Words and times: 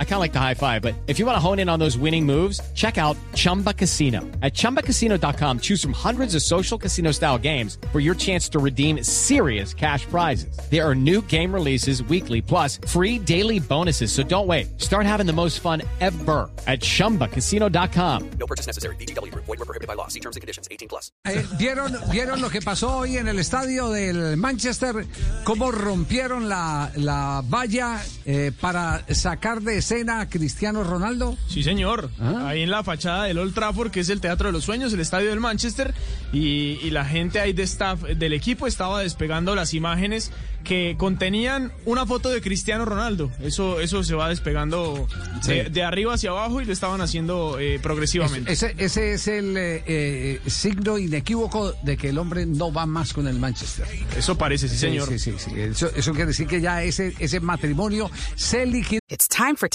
I 0.00 0.04
kind 0.04 0.14
of 0.14 0.20
like 0.20 0.32
the 0.32 0.40
high 0.40 0.54
five, 0.54 0.82
but 0.82 0.94
if 1.06 1.20
you 1.20 1.26
want 1.26 1.36
to 1.36 1.40
hone 1.40 1.60
in 1.60 1.68
on 1.68 1.78
those 1.78 1.96
winning 1.96 2.26
moves, 2.26 2.60
check 2.74 2.98
out 2.98 3.16
Chumba 3.34 3.72
Casino. 3.72 4.22
At 4.42 4.54
ChumbaCasino.com, 4.54 5.60
choose 5.60 5.80
from 5.80 5.92
hundreds 5.92 6.34
of 6.34 6.42
social 6.42 6.76
casino 6.76 7.12
style 7.12 7.38
games 7.38 7.78
for 7.92 8.00
your 8.00 8.16
chance 8.16 8.48
to 8.48 8.58
redeem 8.58 9.04
serious 9.04 9.72
cash 9.72 10.04
prizes. 10.06 10.58
There 10.68 10.84
are 10.84 10.96
new 10.96 11.22
game 11.22 11.54
releases 11.54 12.02
weekly, 12.02 12.42
plus 12.42 12.80
free 12.88 13.20
daily 13.20 13.60
bonuses. 13.60 14.10
So 14.10 14.24
don't 14.24 14.48
wait. 14.48 14.80
Start 14.80 15.06
having 15.06 15.26
the 15.26 15.32
most 15.32 15.60
fun 15.60 15.82
ever 16.00 16.50
at 16.66 16.80
ChumbaCasino.com. 16.80 18.30
No 18.40 18.46
purchase 18.46 18.66
necessary. 18.66 18.96
VGW. 18.96 19.32
Void 19.34 19.46
were 19.46 19.56
prohibited 19.58 19.86
by 19.86 19.94
law. 19.94 20.08
See 20.08 20.20
terms 20.20 20.34
and 20.34 20.40
conditions. 20.40 20.66
18 20.72 20.88
plus. 20.88 21.12
Eh, 21.24 21.44
¿vieron, 21.56 21.96
¿Vieron 22.10 22.40
lo 22.40 22.50
que 22.50 22.60
pasó 22.60 22.98
hoy 22.98 23.16
en 23.16 23.28
el 23.28 23.38
estadio 23.38 23.90
del 23.90 24.36
Manchester? 24.36 25.06
¿Cómo 25.44 25.70
rompieron 25.70 26.48
la, 26.48 26.90
la 26.96 27.42
valla 27.46 28.02
eh, 28.24 28.52
para 28.60 29.04
sacar 29.14 29.62
de 29.62 29.82
escena 29.94 30.20
a 30.20 30.28
Cristiano 30.28 30.84
Ronaldo? 30.84 31.36
Sí, 31.48 31.62
señor. 31.62 32.10
Ah. 32.20 32.48
Ahí 32.48 32.62
en 32.62 32.70
la 32.70 32.84
fachada 32.84 33.24
del 33.24 33.38
Old 33.38 33.54
Trafford, 33.54 33.90
que 33.90 34.00
es 34.00 34.08
el 34.10 34.20
Teatro 34.20 34.48
de 34.48 34.52
los 34.52 34.64
Sueños, 34.64 34.92
el 34.92 35.00
estadio 35.00 35.30
del 35.30 35.40
Manchester, 35.40 35.94
y, 36.32 36.78
y 36.82 36.90
la 36.90 37.04
gente 37.06 37.40
ahí 37.40 37.52
de 37.54 37.62
staff 37.62 38.02
del 38.02 38.34
equipo 38.34 38.66
estaba 38.66 39.00
despegando 39.00 39.54
las 39.54 39.72
imágenes 39.72 40.30
que 40.64 40.96
contenían 40.98 41.72
una 41.86 42.04
foto 42.04 42.28
de 42.28 42.42
Cristiano 42.42 42.84
Ronaldo. 42.84 43.30
Eso, 43.40 43.80
eso 43.80 44.02
se 44.04 44.14
va 44.14 44.28
despegando 44.28 45.08
de, 45.46 45.64
Sí. 45.64 45.70
de 45.70 45.82
arriba 45.82 46.12
hacia 46.14 46.30
abajo 46.30 46.60
y 46.60 46.66
lo 46.66 46.72
estaban 46.74 47.00
haciendo 47.00 47.58
eh, 47.58 47.78
progresivamente. 47.82 48.52
Ese, 48.52 48.74
ese 48.76 49.12
es 49.14 49.28
el 49.28 49.56
eh, 49.56 49.82
eh, 49.86 50.40
signo 50.46 50.98
inequívoco 50.98 51.72
de 51.82 51.96
que 51.96 52.10
el 52.10 52.18
hombre 52.18 52.44
no 52.44 52.70
va 52.72 52.84
más 52.84 53.14
con 53.14 53.26
el 53.28 53.38
Manchester. 53.38 53.86
Eso 54.16 54.36
parece, 54.36 54.68
sí, 54.68 54.76
señor. 54.76 55.08
Sí, 55.08 55.18
sí, 55.18 55.32
sí. 55.38 55.52
Eso, 55.56 55.90
eso 55.96 56.10
quiere 56.12 56.26
decir 56.26 56.46
que 56.46 56.60
ya 56.60 56.82
ese, 56.82 57.14
ese 57.18 57.40
matrimonio 57.40 58.10
se 58.34 58.66
liquidó. 58.66 59.00
It's 59.08 59.28
time 59.28 59.54
for 59.56 59.70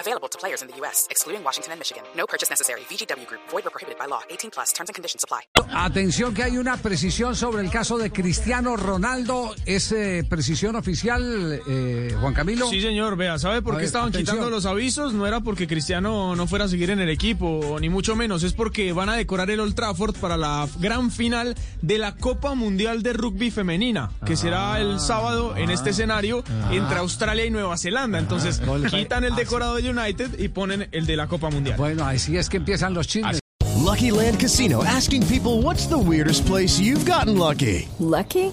Available 0.00 0.28
to 0.28 0.38
players 0.38 0.62
in 0.62 0.68
the 0.68 0.74
U.S., 0.80 1.06
excluding 1.10 1.44
Washington 1.44 1.72
and 1.72 1.78
Michigan. 1.78 2.02
No 2.16 2.26
purchase 2.26 2.48
necessary. 2.50 2.80
VGW 2.88 3.26
Group, 3.26 3.40
void 3.50 3.66
or 3.66 3.70
prohibited 3.70 3.98
by 3.98 4.06
law. 4.06 4.20
18 4.30 4.50
plus 4.50 4.72
terms 4.72 4.88
and 4.88 4.94
conditions 4.94 5.22
apply. 5.24 5.40
Atención 5.74 6.32
que 6.34 6.42
hay 6.42 6.56
una 6.58 6.76
precisión 6.78 7.36
sobre 7.36 7.62
el 7.62 7.70
caso 7.70 7.98
de 7.98 8.10
Cristiano 8.10 8.76
Ronaldo. 8.76 9.54
¿Es 9.66 9.92
eh, 9.92 10.24
precisión 10.28 10.74
oficial, 10.76 11.60
eh, 11.68 12.14
Juan 12.20 12.32
Camilo? 12.34 12.66
Sí, 12.68 12.80
señor, 12.80 13.16
vea, 13.16 13.38
¿sabe 13.38 13.60
por 13.62 13.74
A 13.74 13.76
qué 13.76 13.80
ver, 13.82 13.86
estaban 13.86 14.08
atención. 14.08 14.36
quitando 14.36 14.50
los 14.50 14.64
avisos? 14.66 15.12
No 15.12 15.26
era 15.26 15.40
porque 15.40 15.66
Cristiano 15.66 16.34
no 16.34 16.46
fuera 16.46 16.64
a 16.64 16.68
seguir 16.68 16.90
en 16.90 17.00
el 17.00 17.10
equipo, 17.10 17.76
ni 17.80 17.88
mucho 17.90 18.16
menos, 18.16 18.42
es 18.42 18.52
porque 18.54 18.92
van 18.92 19.10
a 19.10 19.14
decorar 19.16 19.50
el 19.50 19.60
Old 19.60 19.74
Trafford 19.74 20.16
para 20.16 20.36
la 20.36 20.66
gran 20.78 21.10
final 21.10 21.54
de 21.82 21.98
la 21.98 22.16
Copa 22.16 22.54
Mundial 22.54 23.02
de 23.02 23.12
Rugby 23.12 23.50
Femenina, 23.50 24.10
que 24.24 24.36
será 24.36 24.74
Ah. 24.74 24.80
el 24.80 24.98
sábado 25.00 25.56
en 25.56 25.70
este 25.70 25.90
escenario 25.90 26.42
entre 26.70 26.98
Australia 26.98 27.44
y 27.44 27.50
Nueva 27.50 27.76
Zelanda. 27.76 28.18
Entonces, 28.18 28.60
pa- 28.60 28.78
quitan 28.88 29.24
el 29.24 29.32
ah, 29.32 29.36
decorado 29.36 29.74
de 29.76 29.89
United 29.90 30.38
y 30.38 30.48
ponen 30.48 30.88
el 30.92 31.06
de 31.06 31.16
la 31.16 31.26
Copa 31.26 31.50
Mundial. 31.50 31.76
Bueno, 31.76 32.04
así 32.04 32.36
es 32.36 32.48
que 32.48 32.56
empiezan 32.56 32.94
los 32.94 33.06
chismes. 33.06 33.40
Lucky 33.76 34.10
Land 34.10 34.38
Casino 34.38 34.84
asking 34.84 35.26
people 35.26 35.62
what's 35.62 35.86
the 35.86 35.98
weirdest 35.98 36.46
place 36.46 36.78
you've 36.78 37.04
gotten 37.04 37.36
lucky? 37.36 37.88
Lucky? 37.98 38.52